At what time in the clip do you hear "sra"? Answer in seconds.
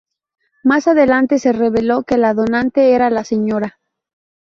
3.23-3.77